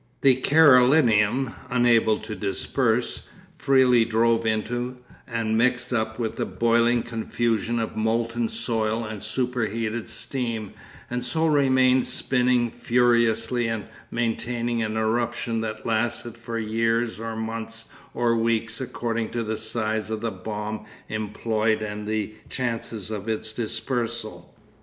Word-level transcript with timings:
The 0.21 0.35
Carolinum, 0.37 1.53
unable 1.69 2.17
to 2.17 2.33
disperse, 2.33 3.27
freely 3.55 4.03
drove 4.03 4.47
into 4.47 4.97
and 5.27 5.55
mixed 5.55 5.93
up 5.93 6.17
with 6.17 6.39
a 6.39 6.45
boiling 6.47 7.03
confusion 7.03 7.77
of 7.77 7.95
molten 7.95 8.49
soil 8.49 9.05
and 9.05 9.21
superheated 9.21 10.09
steam, 10.09 10.73
and 11.11 11.23
so 11.23 11.45
remained 11.45 12.07
spinning 12.07 12.71
furiously 12.71 13.67
and 13.67 13.85
maintaining 14.09 14.81
an 14.81 14.97
eruption 14.97 15.61
that 15.61 15.85
lasted 15.85 16.35
for 16.35 16.57
years 16.57 17.19
or 17.19 17.35
months 17.35 17.89
or 18.15 18.35
weeks 18.35 18.81
according 18.81 19.29
to 19.29 19.43
the 19.43 19.55
size 19.55 20.09
of 20.09 20.21
the 20.21 20.31
bomb 20.31 20.87
employed 21.09 21.83
and 21.83 22.07
the 22.07 22.33
chances 22.49 23.11
of 23.11 23.29
its 23.29 23.53
dispersal. 23.53 24.55